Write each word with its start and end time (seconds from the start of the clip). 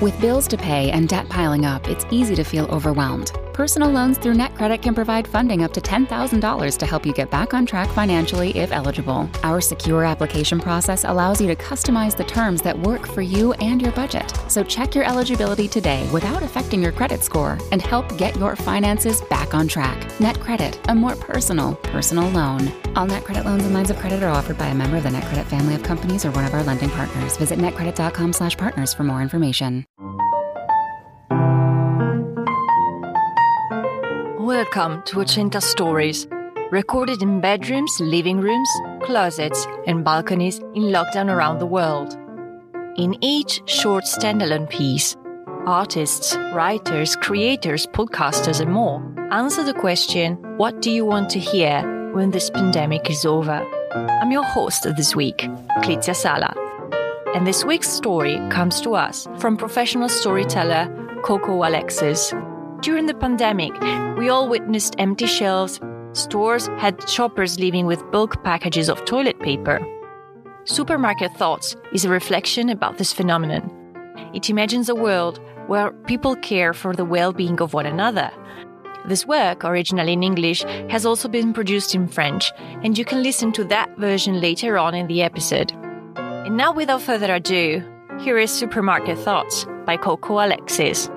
With 0.00 0.18
bills 0.18 0.48
to 0.48 0.56
pay 0.56 0.90
and 0.90 1.06
debt 1.06 1.28
piling 1.28 1.66
up, 1.66 1.86
it's 1.86 2.06
easy 2.10 2.34
to 2.36 2.42
feel 2.42 2.64
overwhelmed. 2.70 3.32
Personal 3.52 3.90
loans 3.90 4.16
through 4.16 4.32
NetCredit 4.32 4.80
can 4.80 4.94
provide 4.94 5.28
funding 5.28 5.62
up 5.62 5.74
to 5.74 5.80
$10,000 5.82 6.78
to 6.78 6.86
help 6.86 7.04
you 7.04 7.12
get 7.12 7.30
back 7.30 7.52
on 7.52 7.66
track 7.66 7.90
financially 7.90 8.56
if 8.56 8.72
eligible. 8.72 9.28
Our 9.42 9.60
secure 9.60 10.06
application 10.06 10.58
process 10.58 11.04
allows 11.04 11.38
you 11.38 11.48
to 11.48 11.56
customize 11.56 12.16
the 12.16 12.24
terms 12.24 12.62
that 12.62 12.78
work 12.78 13.06
for 13.06 13.20
you 13.20 13.52
and 13.54 13.82
your 13.82 13.92
budget. 13.92 14.32
So 14.48 14.64
check 14.64 14.94
your 14.94 15.04
eligibility 15.04 15.68
today 15.68 16.08
without 16.10 16.42
affecting 16.42 16.82
your 16.82 16.92
credit 16.92 17.22
score 17.22 17.58
and 17.70 17.82
help 17.82 18.16
get 18.16 18.34
your 18.36 18.56
finances 18.56 19.20
back 19.28 19.52
on 19.52 19.68
track. 19.68 20.00
NetCredit, 20.18 20.78
a 20.88 20.94
more 20.94 21.16
personal, 21.16 21.74
personal 21.74 22.30
loan. 22.30 22.72
All 22.96 23.06
NetCredit 23.06 23.44
loans 23.44 23.64
and 23.64 23.74
lines 23.74 23.90
of 23.90 23.98
credit 23.98 24.22
are 24.22 24.30
offered 24.30 24.56
by 24.56 24.68
a 24.68 24.74
member 24.74 24.96
of 24.96 25.02
the 25.02 25.10
NetCredit 25.10 25.44
family 25.44 25.74
of 25.74 25.82
companies 25.82 26.24
or 26.24 26.30
one 26.30 26.46
of 26.46 26.54
our 26.54 26.62
lending 26.62 26.88
partners. 26.88 27.36
Visit 27.36 27.58
netcredit.com/partners 27.58 28.94
for 28.94 29.04
more 29.04 29.20
information. 29.20 29.84
Welcome 34.50 35.04
to 35.04 35.18
Ochenta 35.18 35.62
Stories, 35.62 36.26
recorded 36.72 37.22
in 37.22 37.40
bedrooms, 37.40 38.00
living 38.00 38.40
rooms, 38.40 38.68
closets, 39.00 39.64
and 39.86 40.04
balconies 40.04 40.58
in 40.74 40.90
lockdown 40.90 41.32
around 41.32 41.60
the 41.60 41.66
world. 41.66 42.18
In 42.96 43.16
each 43.20 43.62
short 43.70 44.06
standalone 44.06 44.68
piece, 44.68 45.16
artists, 45.66 46.36
writers, 46.52 47.14
creators, 47.14 47.86
podcasters, 47.86 48.60
and 48.60 48.72
more 48.72 49.00
answer 49.30 49.62
the 49.62 49.72
question 49.72 50.34
What 50.56 50.82
do 50.82 50.90
you 50.90 51.04
want 51.04 51.30
to 51.30 51.38
hear 51.38 52.10
when 52.12 52.32
this 52.32 52.50
pandemic 52.50 53.08
is 53.08 53.24
over? 53.24 53.64
I'm 53.94 54.32
your 54.32 54.42
host 54.42 54.82
this 54.96 55.14
week, 55.14 55.48
Clizia 55.84 56.16
Sala. 56.16 56.52
And 57.36 57.46
this 57.46 57.64
week's 57.64 57.88
story 57.88 58.40
comes 58.50 58.80
to 58.80 58.96
us 58.96 59.28
from 59.38 59.56
professional 59.56 60.08
storyteller 60.08 60.88
Coco 61.22 61.62
Alexis. 61.62 62.34
During 62.80 63.04
the 63.04 63.14
pandemic, 63.14 63.78
we 64.16 64.30
all 64.30 64.48
witnessed 64.48 64.94
empty 64.96 65.26
shelves. 65.26 65.78
Stores 66.12 66.68
had 66.78 67.06
shoppers 67.06 67.58
leaving 67.58 67.84
with 67.84 68.10
bulk 68.10 68.42
packages 68.42 68.88
of 68.88 69.04
toilet 69.04 69.38
paper. 69.38 69.78
Supermarket 70.64 71.36
Thoughts 71.36 71.76
is 71.92 72.06
a 72.06 72.08
reflection 72.08 72.70
about 72.70 72.96
this 72.96 73.12
phenomenon. 73.12 73.70
It 74.32 74.48
imagines 74.48 74.88
a 74.88 74.94
world 74.94 75.40
where 75.66 75.92
people 76.06 76.36
care 76.36 76.72
for 76.72 76.94
the 76.94 77.04
well 77.04 77.34
being 77.34 77.60
of 77.60 77.74
one 77.74 77.84
another. 77.84 78.30
This 79.06 79.26
work, 79.26 79.62
originally 79.62 80.14
in 80.14 80.22
English, 80.22 80.62
has 80.88 81.04
also 81.04 81.28
been 81.28 81.52
produced 81.52 81.94
in 81.94 82.08
French, 82.08 82.50
and 82.82 82.96
you 82.96 83.04
can 83.04 83.22
listen 83.22 83.52
to 83.52 83.64
that 83.64 83.94
version 83.98 84.40
later 84.40 84.78
on 84.78 84.94
in 84.94 85.06
the 85.06 85.20
episode. 85.20 85.70
And 86.16 86.56
now, 86.56 86.72
without 86.72 87.02
further 87.02 87.34
ado, 87.34 87.82
here 88.20 88.38
is 88.38 88.50
Supermarket 88.50 89.18
Thoughts 89.18 89.66
by 89.84 89.98
Coco 89.98 90.44
Alexis. 90.44 91.10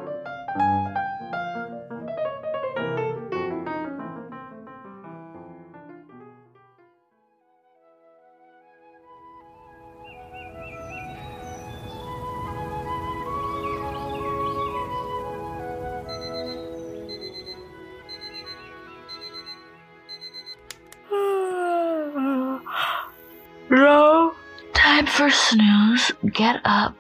Time 25.04 25.14
for 25.14 25.30
snooze. 25.30 26.12
Get 26.32 26.62
up, 26.66 26.96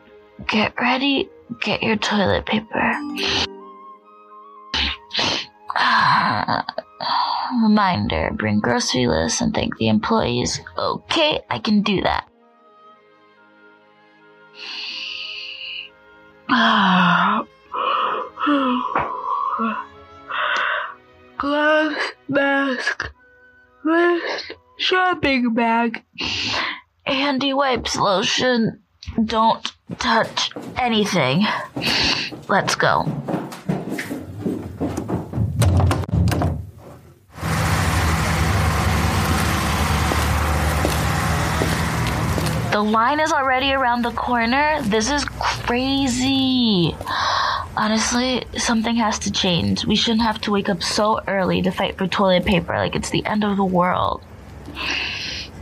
get 0.47 0.73
ready, 0.79 1.29
get 1.61 1.83
your 1.83 1.95
toilet 1.95 2.45
paper. 2.45 2.93
Reminder 7.61 8.31
bring 8.33 8.59
grocery 8.59 9.07
lists 9.07 9.41
and 9.41 9.53
thank 9.53 9.77
the 9.77 9.87
employees. 9.87 10.59
Okay, 10.77 11.39
I 11.49 11.59
can 11.59 11.81
do 11.81 12.01
that. 12.01 12.27
Gloves, 21.37 22.11
mask, 22.27 23.11
list, 23.83 24.53
shopping 24.77 25.53
bag, 25.53 26.03
handy 27.23 27.53
wipes, 27.53 27.95
lotion. 27.95 28.83
Don't 29.23 29.71
touch 29.97 30.51
anything. 30.75 31.45
Let's 32.49 32.75
go. 32.75 33.05
The 42.71 42.81
line 42.81 43.21
is 43.21 43.31
already 43.31 43.71
around 43.71 44.01
the 44.01 44.11
corner. 44.11 44.81
This 44.81 45.09
is 45.09 45.23
crazy. 45.23 46.93
Honestly, 47.77 48.43
something 48.57 48.97
has 48.97 49.17
to 49.19 49.31
change. 49.31 49.85
We 49.85 49.95
shouldn't 49.95 50.23
have 50.23 50.41
to 50.41 50.51
wake 50.51 50.67
up 50.67 50.83
so 50.83 51.21
early 51.25 51.61
to 51.61 51.71
fight 51.71 51.97
for 51.97 52.05
toilet 52.05 52.43
paper 52.43 52.75
like 52.75 52.97
it's 52.97 53.11
the 53.11 53.25
end 53.25 53.45
of 53.45 53.55
the 53.55 53.63
world. 53.63 54.21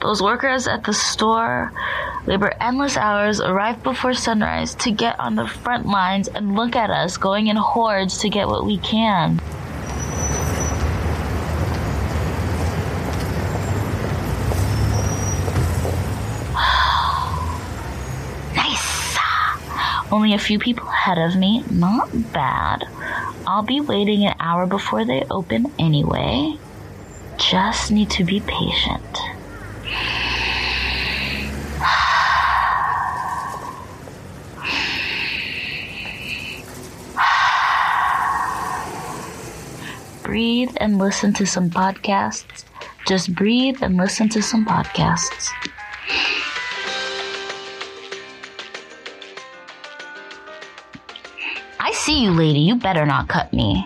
Those 0.02 0.22
workers 0.22 0.68
at 0.68 0.84
the 0.84 0.94
store 0.94 1.72
labor 2.26 2.54
endless 2.60 2.98
hours, 2.98 3.42
arrive 3.42 3.82
before 3.84 4.14
sunrise 4.14 4.76
to 4.76 4.92
get 4.92 5.20
on 5.20 5.36
the 5.36 5.48
front 5.48 5.86
lines 5.86 6.28
and 6.28 6.56
look 6.56 6.76
at 6.76 6.90
us 6.90 7.18
going 7.18 7.48
in 7.48 7.56
hordes 7.56 8.20
to 8.20 8.30
get 8.30 8.48
what 8.48 8.66
we 8.66 8.78
can. 8.78 9.36
nice! 18.56 19.18
Only 20.12 20.34
a 20.34 20.40
few 20.40 20.60
people 20.60 20.88
ahead 20.88 21.18
of 21.18 21.36
me. 21.36 21.64
Not 21.72 22.34
bad. 22.34 22.88
I'll 23.48 23.64
be 23.64 23.82
waiting 23.82 24.26
an 24.26 24.36
hour 24.40 24.68
before 24.68 25.06
they 25.06 25.26
open 25.30 25.72
anyway. 25.80 26.58
Just 27.38 27.92
need 27.92 28.10
to 28.12 28.24
be 28.24 28.40
patient. 28.40 29.20
Breathe 40.32 40.72
and 40.78 40.98
listen 40.98 41.34
to 41.34 41.46
some 41.46 41.70
podcasts. 41.70 42.64
Just 43.06 43.36
breathe 43.36 43.80
and 43.82 43.98
listen 43.98 44.30
to 44.30 44.42
some 44.42 44.66
podcasts. 44.66 45.50
I 51.82 51.92
see 51.92 52.24
you, 52.24 52.32
lady. 52.32 52.62
You 52.62 52.76
better 52.76 53.06
not 53.06 53.28
cut 53.28 53.52
me. 53.52 53.86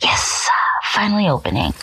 Yes, 0.00 0.48
finally 0.84 1.28
opening. 1.28 1.74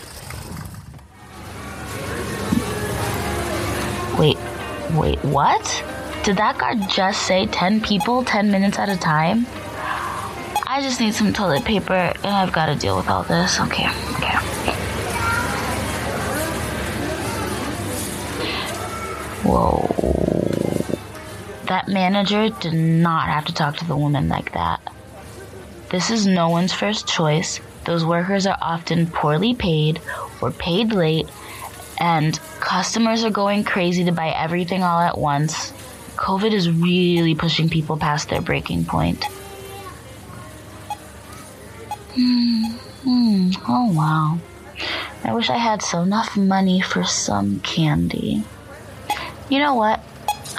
Wait, 4.18 4.38
wait, 4.98 5.24
what? 5.26 6.01
Did 6.24 6.38
that 6.38 6.60
guard 6.60 6.88
just 6.88 7.26
say 7.26 7.48
10 7.48 7.82
people 7.82 8.24
10 8.24 8.52
minutes 8.52 8.78
at 8.78 8.90
a 8.90 8.98
time? 8.98 9.48
I 10.68 10.80
just 10.84 11.00
need 11.00 11.16
some 11.16 11.34
toilet 11.34 11.66
paper 11.66 11.94
and 11.94 12.26
I've 12.26 12.54
got 12.54 12.68
to 12.68 12.76
deal 12.76 12.96
with 12.96 13.10
all 13.10 13.24
this. 13.24 13.60
Okay, 13.60 13.90
okay. 13.90 14.38
Whoa. 19.44 19.88
That 21.66 21.88
manager 21.88 22.50
did 22.60 22.74
not 22.74 23.28
have 23.28 23.46
to 23.46 23.54
talk 23.54 23.78
to 23.78 23.88
the 23.88 23.96
woman 23.96 24.30
like 24.30 24.54
that. 24.54 24.80
This 25.90 26.12
is 26.12 26.28
no 26.28 26.50
one's 26.50 26.72
first 26.72 27.08
choice. 27.08 27.60
Those 27.86 28.06
workers 28.06 28.46
are 28.46 28.58
often 28.62 29.08
poorly 29.08 29.56
paid 29.56 30.00
or 30.40 30.52
paid 30.52 30.94
late, 30.94 31.28
and 32.00 32.40
customers 32.60 33.24
are 33.24 33.32
going 33.32 33.64
crazy 33.64 34.04
to 34.04 34.12
buy 34.12 34.30
everything 34.30 34.84
all 34.84 35.00
at 35.00 35.18
once. 35.18 35.74
COVID 36.22 36.54
is 36.54 36.70
really 36.70 37.34
pushing 37.34 37.68
people 37.68 37.98
past 37.98 38.30
their 38.30 38.42
breaking 38.42 38.86
point. 38.86 39.24
Hmm. 42.14 42.66
Hmm. 43.02 43.50
Oh 43.68 43.92
wow. 43.92 44.38
I 45.24 45.34
wish 45.34 45.50
I 45.50 45.58
had 45.58 45.82
so 45.82 46.04
enough 46.04 46.38
money 46.38 46.80
for 46.80 47.04
some 47.04 47.60
candy. 47.62 48.44
You 49.50 49.58
know 49.58 49.74
what? 49.74 50.00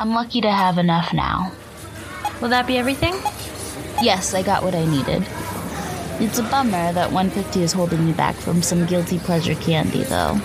I'm 0.00 0.11
lucky 0.11 0.41
to 0.41 0.50
have 0.50 0.79
enough 0.79 1.12
now. 1.12 1.53
Will 2.41 2.49
that 2.49 2.67
be 2.67 2.76
everything? 2.76 3.14
Yes, 4.03 4.35
I 4.35 4.43
got 4.43 4.64
what 4.64 4.75
I 4.75 4.85
needed. 4.85 5.25
It's 6.20 6.41
a 6.41 6.43
bummer 6.43 6.93
that 6.93 7.12
150 7.12 7.62
is 7.62 7.73
holding 7.73 8.05
me 8.05 8.12
back 8.12 8.35
from 8.35 8.62
some 8.62 8.85
guilty 8.85 9.20
pleasure 9.20 9.55
candy, 9.55 10.03
though. 10.03 10.41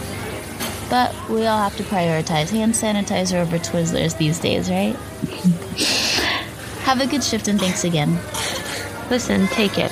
But 0.90 1.14
we 1.30 1.46
all 1.46 1.60
have 1.60 1.76
to 1.78 1.84
prioritize 1.84 2.50
hand 2.50 2.74
sanitizer 2.74 3.42
over 3.42 3.58
Twizzlers 3.58 4.18
these 4.18 4.40
days, 4.40 4.70
right? 4.70 4.96
have 6.84 7.02
a 7.02 7.08
good 7.08 7.24
shift 7.24 7.48
and 7.48 7.60
thanks 7.60 7.84
again. 7.84 8.18
Listen, 9.10 9.48
take 9.48 9.78
it. 9.78 9.92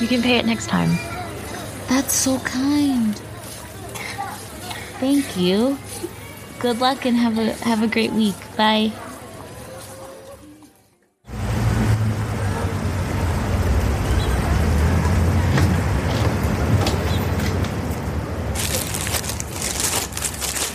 You 0.00 0.08
can 0.08 0.22
pay 0.22 0.38
it 0.38 0.46
next 0.46 0.68
time. 0.68 0.98
That's 1.88 2.12
so 2.12 2.38
kind. 2.40 3.14
Thank 4.98 5.36
you. 5.36 5.78
Good 6.58 6.80
luck 6.80 7.04
and 7.04 7.16
have 7.16 7.38
a 7.38 7.52
have 7.64 7.82
a 7.82 7.86
great 7.86 8.12
week. 8.12 8.34
Bye. 8.56 8.92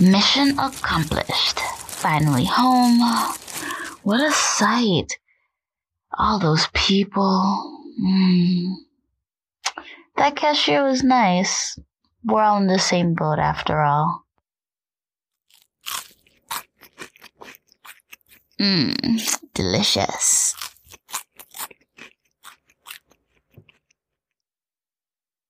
Mission 0.01 0.57
accomplished. 0.57 1.59
Finally 1.59 2.45
home. 2.45 2.99
What 4.01 4.19
a 4.19 4.31
sight. 4.31 5.19
All 6.17 6.39
those 6.39 6.67
people. 6.73 7.83
Mm. 8.03 8.77
That 10.17 10.35
cashier 10.35 10.83
was 10.83 11.03
nice. 11.03 11.77
We're 12.25 12.41
all 12.41 12.57
in 12.57 12.65
the 12.65 12.79
same 12.79 13.13
boat 13.13 13.37
after 13.37 13.79
all. 13.81 14.25
Mmm, 18.59 19.39
delicious. 19.53 20.55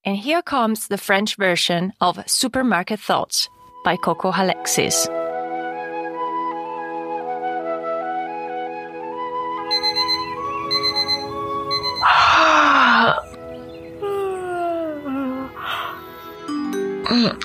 And 0.04 0.18
here 0.18 0.42
comes 0.42 0.90
the 0.90 0.98
French 0.98 1.38
version 1.38 1.94
of 2.02 2.30
Supermarket 2.30 3.00
Thoughts 3.00 3.48
by 3.84 3.98
Coco 3.98 4.32
Alexis. 4.32 5.08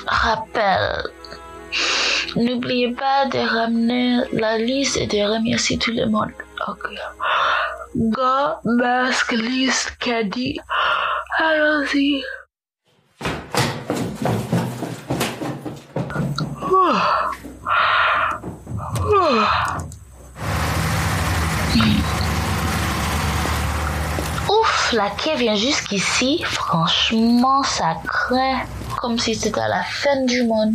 Rappel. 0.07 1.03
N'oubliez 2.37 2.93
pas 2.93 3.27
de 3.27 3.39
ramener 3.39 4.21
la 4.33 4.59
liste 4.59 4.97
et 4.97 5.07
de 5.07 5.19
remercier 5.19 5.79
tout 5.79 5.93
le 5.93 6.07
monde. 6.07 6.33
Ok. 6.69 6.91
Gars, 7.97 8.61
masque, 8.65 9.33
liste, 9.33 9.97
caddie. 9.99 10.59
Allons-y. 11.39 12.23
Ouf, 24.49 24.93
la 24.93 25.11
quai 25.11 25.35
vient 25.37 25.57
jusqu'ici. 25.57 26.43
Franchement, 26.45 27.63
ça 27.65 27.97
craint. 28.07 28.61
Comme 29.01 29.19
si 29.19 29.35
c'était 29.35 29.69
la 29.69 29.83
fin 29.83 30.25
du 30.25 30.45
monde. 30.45 30.75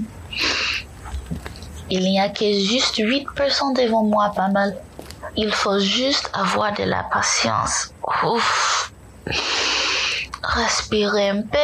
Il 1.90 2.04
n'y 2.04 2.20
a 2.20 2.30
que 2.30 2.46
juste 2.46 2.98
8% 2.98 3.76
devant 3.76 4.04
moi, 4.04 4.32
pas 4.36 4.50
mal. 4.50 4.76
Il 5.38 5.52
faut 5.54 5.80
juste 5.80 6.30
avoir 6.34 6.74
de 6.74 6.84
la 6.84 7.04
patience. 7.04 7.94
Ouf. 8.24 8.92
Respirer 10.44 11.30
un 11.30 11.42
peu. 11.44 11.58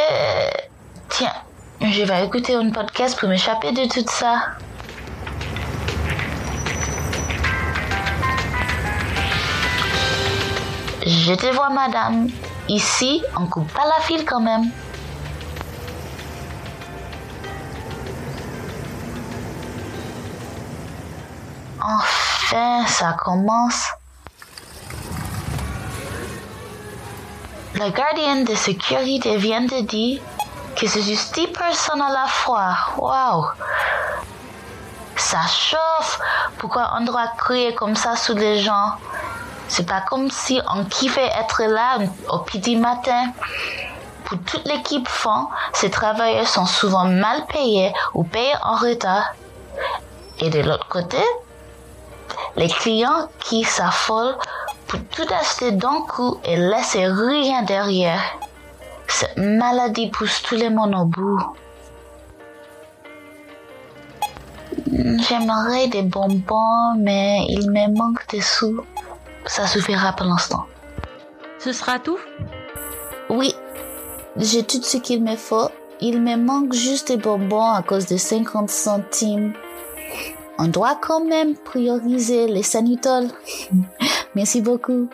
Je 1.80 2.02
vais 2.02 2.24
écouter 2.24 2.56
un 2.56 2.70
podcast 2.70 3.18
pour 3.18 3.28
m'échapper 3.28 3.70
de 3.70 3.84
tout 3.86 4.04
ça. 4.08 4.56
Je 11.06 11.34
te 11.34 11.46
vois, 11.54 11.70
madame. 11.70 12.28
Ici, 12.68 13.22
on 13.38 13.46
coupe 13.46 13.72
pas 13.72 13.84
la 13.84 14.02
file 14.02 14.24
quand 14.24 14.40
même. 14.40 14.70
Enfin, 21.80 22.86
ça 22.88 23.16
commence. 23.24 23.86
Le 27.74 27.88
gardien 27.90 28.42
de 28.42 28.54
sécurité 28.56 29.36
vient 29.36 29.60
de 29.60 29.80
dire 29.82 30.20
que 30.78 30.86
c'est 30.86 31.02
juste 31.02 31.34
10 31.34 31.48
personnes 31.48 32.00
à 32.00 32.10
la 32.10 32.26
fois. 32.26 32.76
Waouh! 32.96 33.46
Ça 35.16 35.40
chauffe. 35.48 36.20
Pourquoi 36.58 36.92
on 36.96 37.04
doit 37.04 37.26
crier 37.36 37.74
comme 37.74 37.96
ça 37.96 38.14
sous 38.14 38.34
les 38.34 38.60
gens? 38.60 38.92
C'est 39.66 39.86
pas 39.86 40.00
comme 40.02 40.30
si 40.30 40.60
on 40.72 40.84
kiffait 40.84 41.32
être 41.38 41.64
là 41.64 41.98
au 42.30 42.38
petit 42.38 42.76
matin. 42.76 43.32
Pour 44.24 44.38
toute 44.42 44.64
l'équipe 44.66 45.08
fond, 45.08 45.48
ces 45.72 45.90
travailleurs 45.90 46.46
sont 46.46 46.66
souvent 46.66 47.06
mal 47.06 47.44
payés 47.46 47.92
ou 48.14 48.22
payés 48.22 48.54
en 48.62 48.76
retard. 48.76 49.34
Et 50.38 50.48
de 50.50 50.60
l'autre 50.60 50.86
côté, 50.88 51.18
les 52.56 52.68
clients 52.68 53.28
qui 53.40 53.64
s'affolent 53.64 54.36
pour 54.86 55.00
tout 55.10 55.26
acheter 55.34 55.72
d'un 55.72 56.02
coup 56.02 56.38
et 56.44 56.56
laisser 56.56 57.06
rien 57.06 57.62
derrière. 57.62 58.20
Cette 59.08 59.36
maladie 59.38 60.10
pousse 60.10 60.42
tout 60.42 60.56
le 60.56 60.70
monde 60.70 60.94
au 60.94 61.04
bout. 61.06 61.40
J'aimerais 65.28 65.88
des 65.88 66.02
bonbons, 66.02 66.94
mais 66.98 67.46
il 67.48 67.70
me 67.70 67.96
manque 67.96 68.26
des 68.28 68.40
sous. 68.40 68.84
Ça 69.46 69.66
suffira 69.66 70.12
pour 70.12 70.26
l'instant. 70.26 70.66
Ce 71.58 71.72
sera 71.72 71.98
tout? 71.98 72.18
Oui, 73.30 73.54
j'ai 74.36 74.62
tout 74.62 74.82
ce 74.82 74.98
qu'il 74.98 75.22
me 75.24 75.36
faut. 75.36 75.68
Il 76.00 76.20
me 76.20 76.36
manque 76.36 76.72
juste 76.72 77.08
des 77.08 77.16
bonbons 77.16 77.72
à 77.72 77.82
cause 77.82 78.06
de 78.06 78.16
50 78.16 78.70
centimes. 78.70 79.52
On 80.58 80.68
doit 80.68 80.98
quand 81.00 81.24
même 81.24 81.56
prioriser 81.56 82.46
les 82.46 82.62
sanitoles. 82.62 83.28
Merci 84.34 84.60
beaucoup. 84.60 85.08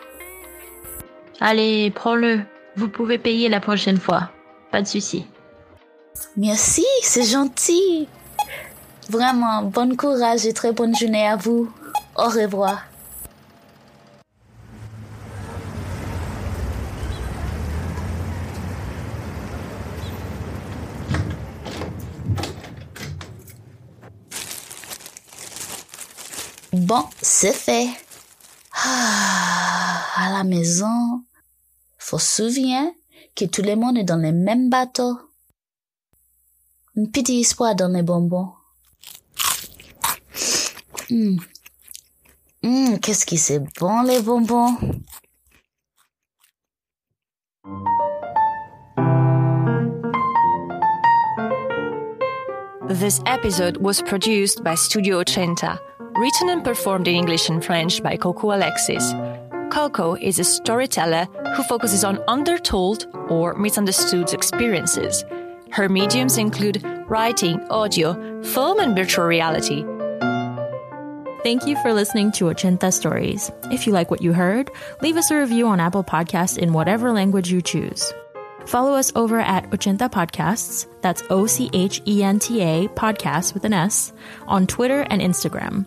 Allez, 1.39 1.91
prends-le. 1.91 2.41
Vous 2.77 2.89
pouvez 2.89 3.17
payer 3.17 3.49
la 3.49 3.59
prochaine 3.59 3.99
fois. 3.99 4.29
Pas 4.71 4.81
de 4.81 4.87
souci. 4.87 5.25
Merci, 6.37 6.85
c'est 7.01 7.23
gentil. 7.23 8.07
Vraiment, 9.09 9.63
bon 9.63 9.95
courage 9.95 10.45
et 10.45 10.53
très 10.53 10.71
bonne 10.71 10.95
journée 10.95 11.27
à 11.27 11.35
vous. 11.35 11.71
Au 12.15 12.25
revoir. 12.25 12.83
Bon, 26.73 27.05
c'est 27.21 27.53
fait. 27.53 27.87
Ah, 28.73 30.01
à 30.17 30.29
la 30.31 30.43
maison, 30.43 31.23
faut 32.05 32.19
souvenir 32.19 32.91
que 33.35 33.45
tout 33.45 33.63
le 33.63 33.75
monde 33.75 33.97
est 33.97 34.03
dans 34.03 34.21
le 34.21 34.31
même 34.31 34.69
bateau. 34.69 35.17
Un 36.95 37.05
petit 37.05 37.39
espoir 37.39 37.75
dans 37.75 37.87
les 37.87 38.03
bonbons. 38.03 38.53
Hum. 41.09 41.39
Hum, 42.63 42.99
qu'est-ce 42.99 43.25
qui 43.25 43.37
c'est 43.37 43.59
bon 43.79 44.03
les 44.03 44.21
bonbons. 44.21 44.77
This 52.87 53.19
episode 53.25 53.77
was 53.77 54.01
produced 54.01 54.63
by 54.63 54.75
Studio 54.75 55.23
Ochenta, 55.23 55.79
written 56.17 56.49
and 56.49 56.63
performed 56.63 57.07
in 57.07 57.15
English 57.15 57.49
and 57.49 57.61
French 57.63 58.01
by 58.01 58.15
Coco 58.15 58.51
Alexis. 58.51 59.13
Coco 59.75 60.15
is 60.15 60.39
a 60.39 60.43
storyteller 60.45 61.25
who 61.53 61.63
focuses 61.63 62.05
on 62.05 62.23
undertold 62.29 63.07
or 63.27 63.55
misunderstood 63.55 64.33
experiences. 64.33 65.25
Her 65.69 65.89
mediums 65.89 66.37
include 66.37 66.81
writing, 67.09 67.59
audio, 67.69 68.13
film, 68.41 68.79
and 68.79 68.95
virtual 68.95 69.25
reality. 69.25 69.83
Thank 71.43 71.67
you 71.67 71.75
for 71.81 71.91
listening 71.91 72.31
to 72.37 72.45
Ochenta 72.45 72.93
Stories. 72.93 73.51
If 73.63 73.85
you 73.85 73.91
like 73.91 74.09
what 74.09 74.21
you 74.21 74.31
heard, 74.31 74.71
leave 75.01 75.17
us 75.17 75.29
a 75.29 75.41
review 75.41 75.67
on 75.67 75.81
Apple 75.81 76.05
Podcasts 76.05 76.57
in 76.57 76.71
whatever 76.71 77.11
language 77.11 77.51
you 77.51 77.61
choose. 77.61 78.13
Follow 78.67 78.93
us 78.93 79.11
over 79.13 79.41
at 79.41 79.69
Ochenta 79.71 80.09
Podcasts, 80.09 80.87
that's 81.01 81.21
O 81.29 81.47
C 81.47 81.69
H 81.73 82.01
E 82.07 82.23
N 82.23 82.39
T 82.39 82.61
A 82.61 82.87
Podcasts 82.87 83.53
with 83.53 83.65
an 83.65 83.73
S, 83.73 84.13
on 84.47 84.67
Twitter 84.67 85.01
and 85.09 85.21
Instagram. 85.21 85.85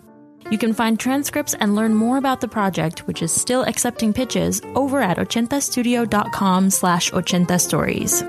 You 0.51 0.57
can 0.57 0.73
find 0.73 0.99
transcripts 0.99 1.53
and 1.53 1.75
learn 1.75 1.93
more 1.93 2.17
about 2.17 2.41
the 2.41 2.47
project, 2.47 3.07
which 3.07 3.21
is 3.21 3.31
still 3.31 3.63
accepting 3.63 4.13
pitches, 4.13 4.61
over 4.75 5.01
at 5.01 5.17
ochentastudio.com 5.17 6.69
slash 6.69 7.11
ochenta 7.11 7.59
stories. 7.59 8.23